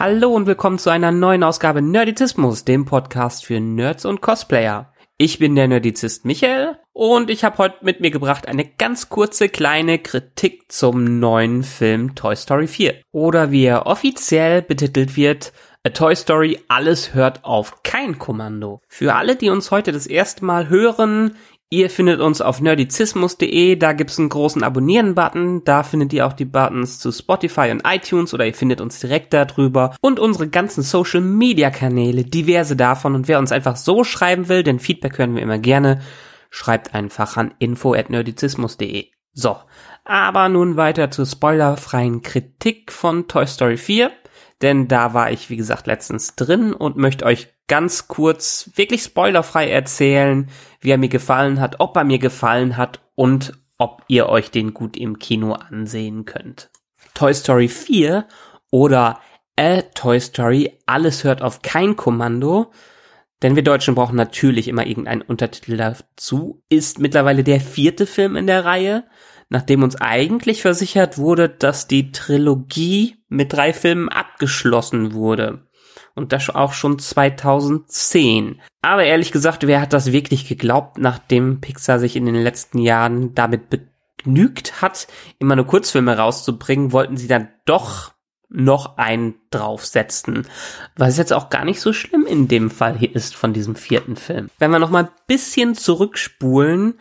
[0.00, 4.92] Hallo und willkommen zu einer neuen Ausgabe Nerdizismus, dem Podcast für Nerds und Cosplayer.
[5.16, 9.48] Ich bin der Nerdizist Michael und ich habe heute mit mir gebracht eine ganz kurze
[9.48, 12.94] kleine Kritik zum neuen Film Toy Story 4.
[13.10, 15.52] Oder wie er offiziell betitelt wird,
[15.84, 18.80] A Toy Story, alles hört auf kein Kommando.
[18.86, 21.34] Für alle, die uns heute das erste Mal hören,
[21.70, 26.46] Ihr findet uns auf nerdizismus.de, da gibt's einen großen Abonnieren-Button, da findet ihr auch die
[26.46, 32.24] Buttons zu Spotify und iTunes oder ihr findet uns direkt darüber und unsere ganzen Social-Media-Kanäle,
[32.24, 36.00] diverse davon und wer uns einfach so schreiben will, denn Feedback hören wir immer gerne,
[36.48, 39.10] schreibt einfach an info@nerdizismus.de.
[39.34, 39.58] So,
[40.06, 44.10] aber nun weiter zur spoilerfreien Kritik von Toy Story 4
[44.62, 49.70] denn da war ich, wie gesagt, letztens drin und möchte euch ganz kurz, wirklich spoilerfrei
[49.70, 50.48] erzählen,
[50.80, 54.74] wie er mir gefallen hat, ob er mir gefallen hat und ob ihr euch den
[54.74, 56.70] gut im Kino ansehen könnt.
[57.14, 58.26] Toy Story 4
[58.70, 59.20] oder
[59.56, 62.72] A Toy Story, alles hört auf kein Kommando,
[63.42, 68.46] denn wir Deutschen brauchen natürlich immer irgendeinen Untertitel dazu, ist mittlerweile der vierte Film in
[68.46, 69.04] der Reihe
[69.48, 75.66] nachdem uns eigentlich versichert wurde, dass die Trilogie mit drei Filmen abgeschlossen wurde.
[76.14, 78.60] Und das auch schon 2010.
[78.82, 83.34] Aber ehrlich gesagt, wer hat das wirklich geglaubt, nachdem Pixar sich in den letzten Jahren
[83.34, 85.06] damit begnügt hat,
[85.38, 88.12] immer nur Kurzfilme rauszubringen, wollten sie dann doch
[88.48, 90.46] noch einen draufsetzen.
[90.96, 94.16] Was jetzt auch gar nicht so schlimm in dem Fall hier ist von diesem vierten
[94.16, 94.48] Film.
[94.58, 96.98] Wenn wir noch mal ein bisschen zurückspulen,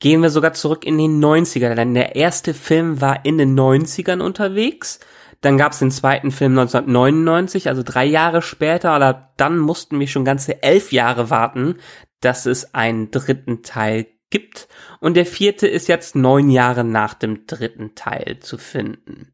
[0.00, 4.20] gehen wir sogar zurück in den 90er, denn der erste Film war in den 90ern
[4.20, 5.00] unterwegs.
[5.40, 10.08] Dann gab es den zweiten Film 1999, also drei Jahre später, oder dann mussten wir
[10.08, 11.76] schon ganze elf Jahre warten,
[12.20, 14.68] dass es einen dritten Teil gibt.
[15.00, 19.32] Und der vierte ist jetzt neun Jahre nach dem dritten Teil zu finden.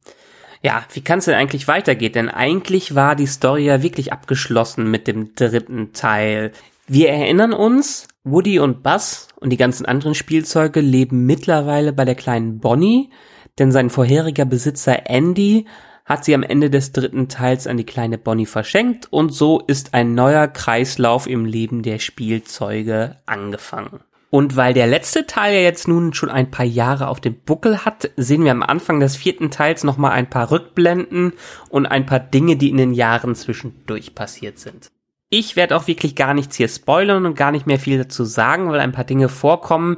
[0.62, 2.12] Ja, wie kann es denn eigentlich weitergehen?
[2.12, 6.52] Denn eigentlich war die Story ja wirklich abgeschlossen mit dem dritten Teil.
[6.86, 12.14] Wir erinnern uns, Woody und Buzz und die ganzen anderen Spielzeuge leben mittlerweile bei der
[12.14, 13.10] kleinen Bonnie,
[13.58, 15.66] denn sein vorheriger Besitzer Andy
[16.04, 19.94] hat sie am Ende des dritten Teils an die kleine Bonnie verschenkt und so ist
[19.94, 24.00] ein neuer Kreislauf im Leben der Spielzeuge angefangen.
[24.30, 27.84] Und weil der letzte Teil ja jetzt nun schon ein paar Jahre auf dem Buckel
[27.84, 31.34] hat, sehen wir am Anfang des vierten Teils nochmal ein paar Rückblenden
[31.68, 34.90] und ein paar Dinge, die in den Jahren zwischendurch passiert sind.
[35.34, 38.70] Ich werde auch wirklich gar nichts hier spoilern und gar nicht mehr viel dazu sagen,
[38.70, 39.96] weil ein paar Dinge vorkommen,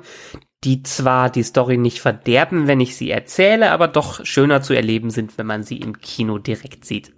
[0.62, 5.11] die zwar die Story nicht verderben, wenn ich sie erzähle, aber doch schöner zu erleben
[5.11, 7.12] sind, wenn man sie im Kino direkt sieht.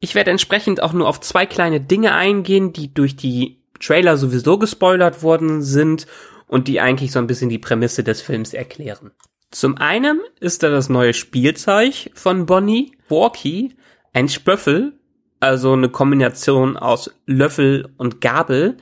[0.00, 4.58] Ich werde entsprechend auch nur auf zwei kleine Dinge eingehen, die durch die Trailer sowieso
[4.58, 6.06] gespoilert worden sind
[6.48, 9.12] und die eigentlich so ein bisschen die Prämisse des Films erklären.
[9.50, 13.76] Zum einen ist da das neue Spielzeug von Bonnie, Walkie,
[14.12, 14.98] ein Spöffel,
[15.42, 18.76] also eine Kombination aus Löffel und Gabel,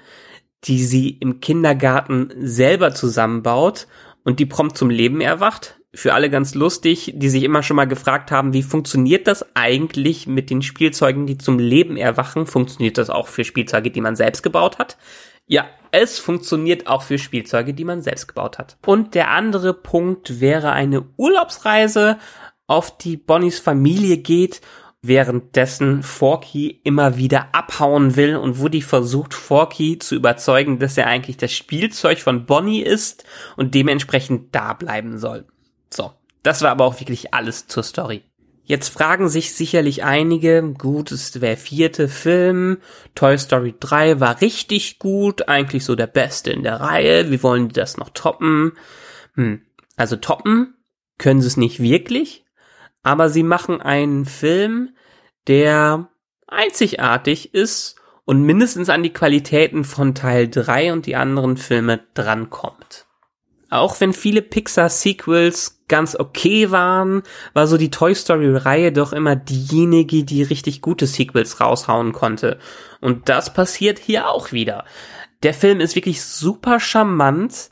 [0.64, 3.86] die sie im Kindergarten selber zusammenbaut
[4.24, 5.80] und die prompt zum Leben erwacht.
[5.92, 10.26] Für alle ganz lustig, die sich immer schon mal gefragt haben, wie funktioniert das eigentlich
[10.26, 12.46] mit den Spielzeugen, die zum Leben erwachen?
[12.46, 14.98] Funktioniert das auch für Spielzeuge, die man selbst gebaut hat?
[15.46, 18.76] Ja, es funktioniert auch für Spielzeuge, die man selbst gebaut hat.
[18.86, 22.18] Und der andere Punkt wäre eine Urlaubsreise,
[22.68, 24.60] auf die Bonnies Familie geht
[25.02, 31.38] währenddessen Forky immer wieder abhauen will und Woody versucht Forky zu überzeugen, dass er eigentlich
[31.38, 33.24] das Spielzeug von Bonnie ist
[33.56, 35.46] und dementsprechend da bleiben soll.
[35.88, 36.12] So,
[36.42, 38.22] das war aber auch wirklich alles zur Story.
[38.64, 42.78] Jetzt fragen sich sicherlich einige, gut, es ist der vierte Film,
[43.16, 47.68] Toy Story 3 war richtig gut, eigentlich so der beste in der Reihe, wie wollen
[47.68, 48.72] die das noch toppen?
[49.34, 49.62] Hm,
[49.96, 50.74] also toppen
[51.18, 52.44] können sie es nicht wirklich,
[53.02, 54.90] aber sie machen einen Film,
[55.46, 56.08] der
[56.46, 63.06] einzigartig ist und mindestens an die Qualitäten von Teil 3 und die anderen Filme drankommt.
[63.70, 67.22] Auch wenn viele Pixar-Sequels ganz okay waren,
[67.54, 72.58] war so die Toy Story-Reihe doch immer diejenige, die richtig gute Sequels raushauen konnte.
[73.00, 74.84] Und das passiert hier auch wieder.
[75.44, 77.70] Der Film ist wirklich super charmant,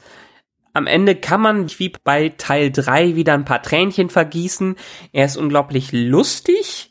[0.79, 4.77] am Ende kann man wie bei Teil 3 wieder ein paar Tränchen vergießen.
[5.13, 6.91] Er ist unglaublich lustig.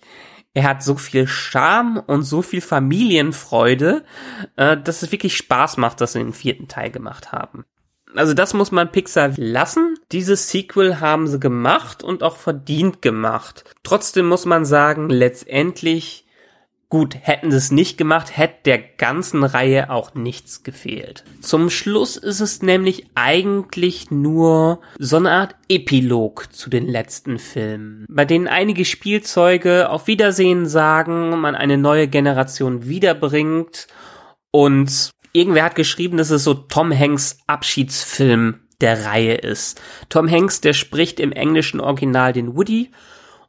[0.54, 4.04] Er hat so viel Charme und so viel Familienfreude,
[4.56, 7.66] äh, dass es wirklich Spaß macht, dass sie den vierten Teil gemacht haben.
[8.16, 9.95] Also das muss man Pixar lassen.
[10.12, 13.63] Dieses Sequel haben sie gemacht und auch verdient gemacht.
[13.84, 16.26] Trotzdem muss man sagen, letztendlich
[16.89, 21.25] Gut, hätten sie es nicht gemacht, hätte der ganzen Reihe auch nichts gefehlt.
[21.42, 28.06] Zum Schluss ist es nämlich eigentlich nur so eine Art Epilog zu den letzten Filmen,
[28.07, 33.88] bei denen einige Spielzeuge auf Wiedersehen sagen, man eine neue Generation wiederbringt
[34.51, 39.81] und irgendwer hat geschrieben, dass es so Tom Hanks Abschiedsfilm der Reihe ist.
[40.07, 42.92] Tom Hanks, der spricht im englischen Original den Woody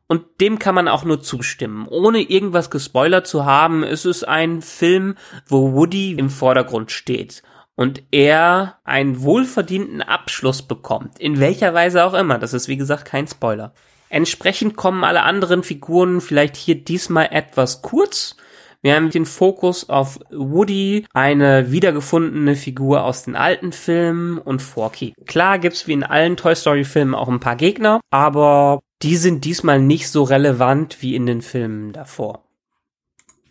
[0.08, 1.86] und dem kann man auch nur zustimmen.
[1.86, 5.14] Ohne irgendwas gespoilert zu haben, ist es ein Film,
[5.46, 7.42] wo Woody im Vordergrund steht
[7.76, 11.20] und er einen wohlverdienten Abschluss bekommt.
[11.20, 12.38] In welcher Weise auch immer.
[12.38, 13.72] Das ist wie gesagt kein Spoiler.
[14.08, 18.36] Entsprechend kommen alle anderen Figuren vielleicht hier diesmal etwas kurz.
[18.80, 25.14] Wir haben den Fokus auf Woody, eine wiedergefundene Figur aus den alten Filmen und Forky.
[25.26, 29.44] Klar gibt's wie in allen Toy Story Filmen auch ein paar Gegner, aber die sind
[29.44, 32.44] diesmal nicht so relevant wie in den Filmen davor.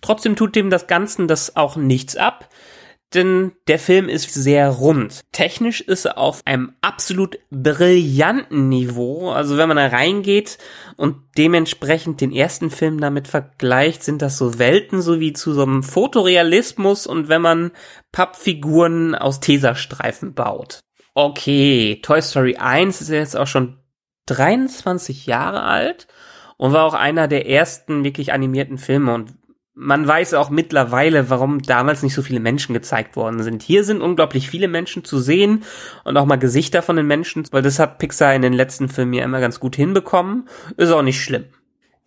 [0.01, 2.49] Trotzdem tut dem das Ganzen das auch nichts ab,
[3.13, 5.21] denn der Film ist sehr rund.
[5.31, 9.31] Technisch ist er auf einem absolut brillanten Niveau.
[9.31, 10.57] Also wenn man da reingeht
[10.97, 15.63] und dementsprechend den ersten Film damit vergleicht, sind das so Welten so wie zu so
[15.63, 17.71] einem Fotorealismus und wenn man
[18.11, 20.81] Pappfiguren aus Tesastreifen baut.
[21.13, 23.77] Okay, Toy Story 1 ist jetzt auch schon
[24.27, 26.07] 23 Jahre alt
[26.57, 29.35] und war auch einer der ersten wirklich animierten Filme und
[29.79, 33.61] man weiß auch mittlerweile, warum damals nicht so viele Menschen gezeigt worden sind.
[33.61, 35.63] Hier sind unglaublich viele Menschen zu sehen
[36.03, 39.13] und auch mal Gesichter von den Menschen, weil das hat Pixar in den letzten Filmen
[39.13, 40.49] ja immer ganz gut hinbekommen.
[40.77, 41.45] Ist auch nicht schlimm.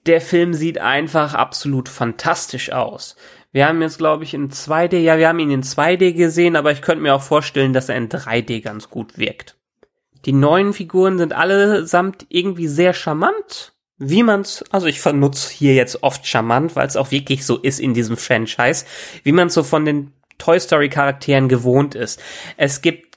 [0.06, 3.14] Der Film sieht einfach absolut fantastisch aus.
[3.52, 6.72] Wir haben jetzt, glaube ich, in 2D, ja, wir haben ihn in 2D gesehen, aber
[6.72, 9.59] ich könnte mir auch vorstellen, dass er in 3D ganz gut wirkt.
[10.24, 13.72] Die neuen Figuren sind allesamt irgendwie sehr charmant.
[13.98, 17.80] Wie man's, also ich vernutze hier jetzt oft charmant, weil es auch wirklich so ist
[17.80, 18.86] in diesem Franchise,
[19.24, 22.20] wie man so von den Toy Story Charakteren gewohnt ist.
[22.56, 23.09] Es gibt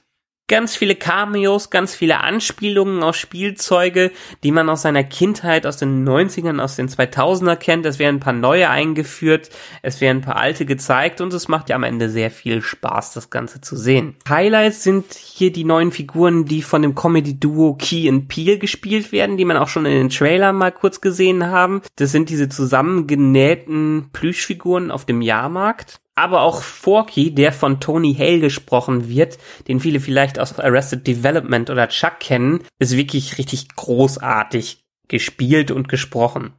[0.46, 4.10] ganz viele Cameos, ganz viele Anspielungen auf Spielzeuge,
[4.42, 7.86] die man aus seiner Kindheit, aus den 90ern, aus den 2000er kennt.
[7.86, 9.50] Es werden ein paar neue eingeführt,
[9.82, 13.14] es werden ein paar alte gezeigt und es macht ja am Ende sehr viel Spaß,
[13.14, 14.16] das Ganze zu sehen.
[14.28, 19.38] Highlights sind hier die neuen Figuren, die von dem Comedy-Duo Key and Peel gespielt werden,
[19.38, 21.80] die man auch schon in den Trailern mal kurz gesehen haben.
[21.96, 28.40] Das sind diese zusammengenähten Plüschfiguren auf dem Jahrmarkt aber auch Forky, der von Tony Hale
[28.40, 29.38] gesprochen wird,
[29.68, 35.88] den viele vielleicht aus Arrested Development oder Chuck kennen, ist wirklich richtig großartig gespielt und
[35.88, 36.54] gesprochen.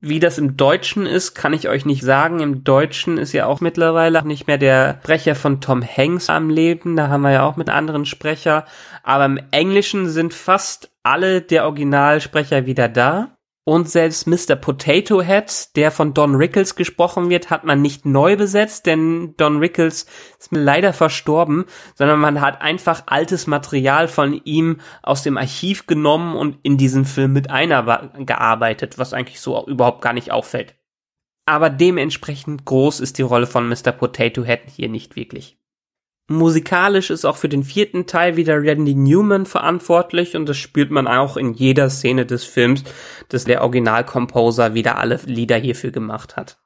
[0.00, 2.40] Wie das im Deutschen ist, kann ich euch nicht sagen.
[2.40, 6.96] Im Deutschen ist ja auch mittlerweile nicht mehr der Sprecher von Tom Hanks am Leben.
[6.96, 8.66] Da haben wir ja auch mit anderen Sprecher.
[9.02, 13.35] Aber im Englischen sind fast alle der Originalsprecher wieder da.
[13.68, 14.54] Und selbst Mr.
[14.54, 19.58] Potato Head, der von Don Rickles gesprochen wird, hat man nicht neu besetzt, denn Don
[19.58, 20.06] Rickles
[20.38, 21.64] ist leider verstorben,
[21.96, 27.04] sondern man hat einfach altes Material von ihm aus dem Archiv genommen und in diesen
[27.04, 30.76] Film mit eingearbeitet, was eigentlich so überhaupt gar nicht auffällt.
[31.44, 33.90] Aber dementsprechend groß ist die Rolle von Mr.
[33.90, 35.58] Potato Head hier nicht wirklich.
[36.28, 41.06] Musikalisch ist auch für den vierten Teil wieder Randy Newman verantwortlich und das spürt man
[41.06, 42.82] auch in jeder Szene des Films,
[43.28, 46.58] dass der Originalkomposer wieder alle Lieder hierfür gemacht hat.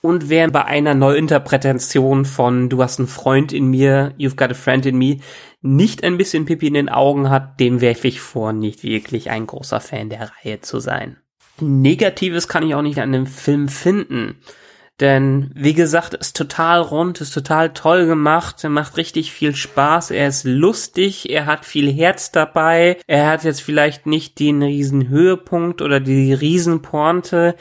[0.00, 4.54] Und wer bei einer Neuinterpretation von Du hast einen Freund in mir, You've got a
[4.54, 5.18] friend in me,
[5.60, 9.46] nicht ein bisschen Pipi in den Augen hat, dem werfe ich vor, nicht wirklich ein
[9.46, 11.16] großer Fan der Reihe zu sein.
[11.60, 14.36] Negatives kann ich auch nicht an dem Film finden.
[15.00, 20.26] Denn, wie gesagt, ist total rund, ist total toll gemacht, macht richtig viel Spaß, er
[20.26, 25.82] ist lustig, er hat viel Herz dabei, er hat jetzt vielleicht nicht den riesen Höhepunkt
[25.82, 27.54] oder die Riesenpointe,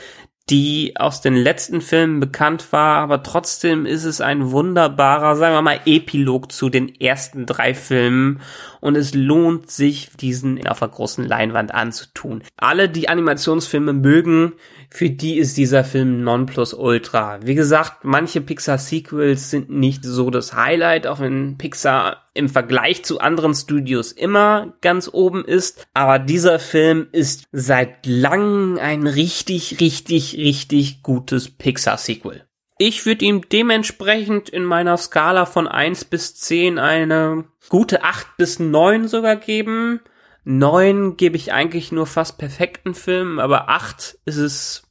[0.50, 5.62] die aus den letzten Filmen bekannt war, aber trotzdem ist es ein wunderbarer, sagen wir
[5.62, 8.40] mal, Epilog zu den ersten drei Filmen
[8.82, 12.44] und es lohnt sich, diesen auf der großen Leinwand anzutun.
[12.58, 14.54] Alle, die Animationsfilme mögen,
[14.90, 17.40] für die ist dieser Film Nonplusultra.
[17.44, 23.20] Wie gesagt, manche Pixar-Sequels sind nicht so das Highlight, auch wenn Pixar im Vergleich zu
[23.20, 25.86] anderen Studios immer ganz oben ist.
[25.94, 32.44] Aber dieser Film ist seit langem ein richtig, richtig, richtig gutes Pixar-Sequel.
[32.80, 38.60] Ich würde ihm dementsprechend in meiner Skala von 1 bis 10 eine gute 8 bis
[38.60, 40.02] 9 sogar geben.
[40.44, 44.87] 9 gebe ich eigentlich nur fast perfekten Filmen, aber 8 ist es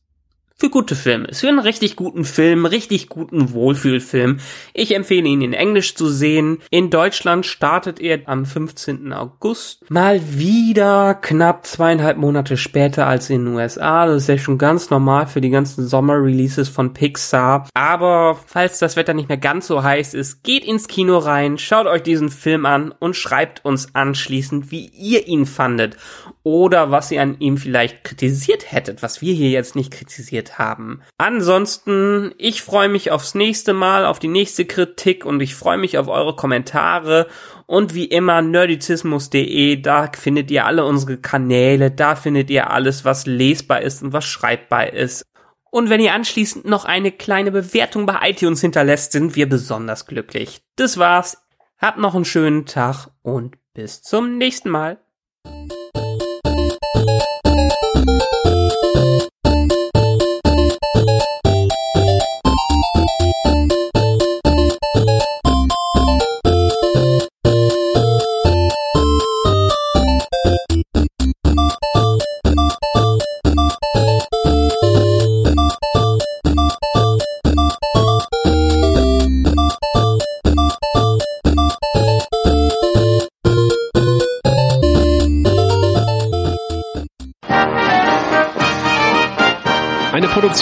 [0.59, 1.41] für gute Filme ist.
[1.41, 4.39] Für einen richtig guten Film, richtig guten Wohlfühlfilm.
[4.73, 6.63] Ich empfehle ihn in Englisch zu sehen.
[6.71, 9.13] In Deutschland startet er am 15.
[9.13, 9.85] August.
[9.91, 14.07] Mal wieder knapp zweieinhalb Monate später als in den USA.
[14.07, 17.69] Das ist ja schon ganz normal für die ganzen Sommer-Releases von Pixar.
[17.75, 21.87] Aber falls das Wetter nicht mehr ganz so heiß ist, geht ins Kino rein, schaut
[21.87, 25.99] euch diesen Film an und schreibt uns anschließend, wie ihr ihn fandet.
[26.43, 30.59] Oder was ihr an ihm vielleicht kritisiert hättet, was wir hier jetzt nicht kritisiert geredet
[30.59, 31.03] haben.
[31.19, 35.99] Ansonsten, ich freue mich aufs nächste Mal, auf die nächste Kritik und ich freue mich
[35.99, 37.27] auf eure Kommentare
[37.67, 43.27] und wie immer nerdizismus.de, da findet ihr alle unsere Kanäle, da findet ihr alles, was
[43.27, 45.25] lesbar ist und was schreibbar ist.
[45.71, 50.63] Und wenn ihr anschließend noch eine kleine Bewertung bei iTunes hinterlässt, sind wir besonders glücklich.
[50.77, 51.43] Das war's.
[51.79, 54.99] Habt noch einen schönen Tag und bis zum nächsten Mal.